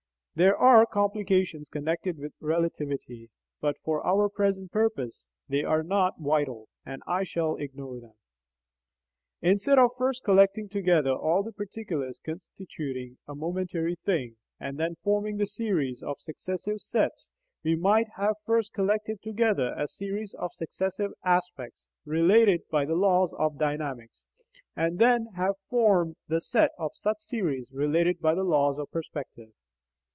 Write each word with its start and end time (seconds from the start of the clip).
There 0.33 0.55
are 0.55 0.85
complications 0.85 1.67
connected 1.67 2.17
with 2.17 2.31
relativity, 2.39 3.29
but 3.59 3.75
for 3.83 4.03
our 4.07 4.29
present 4.29 4.71
purpose 4.71 5.25
they 5.49 5.61
are 5.65 5.83
not 5.83 6.21
vital, 6.21 6.69
and 6.85 7.03
I 7.05 7.25
shall 7.25 7.57
ignore 7.57 7.99
them. 7.99 8.13
Instead 9.41 9.77
of 9.77 9.91
first 9.97 10.23
collecting 10.23 10.69
together 10.69 11.11
all 11.11 11.43
the 11.43 11.51
particulars 11.51 12.17
constituting 12.23 13.17
a 13.27 13.35
momentary 13.35 13.95
thing, 14.05 14.37
and 14.57 14.79
then 14.79 14.95
forming 15.03 15.35
the 15.35 15.45
series 15.45 16.01
of 16.01 16.21
successive 16.21 16.79
sets, 16.79 17.29
we 17.61 17.75
might 17.75 18.07
have 18.15 18.37
first 18.45 18.71
collected 18.73 19.21
together 19.21 19.75
a 19.77 19.85
series 19.85 20.33
of 20.35 20.53
successive 20.53 21.11
aspects 21.25 21.85
related 22.05 22.61
by 22.71 22.85
the 22.85 22.95
laws 22.95 23.33
of 23.37 23.59
dynamics, 23.59 24.23
and 24.77 24.97
then 24.97 25.25
have 25.35 25.55
formed 25.69 26.15
the 26.29 26.39
set 26.39 26.71
of 26.79 26.91
such 26.95 27.19
series 27.19 27.69
related 27.69 28.21
by 28.21 28.33
the 28.33 28.45
laws 28.45 28.79
of 28.79 28.89
perspective. 28.91 29.49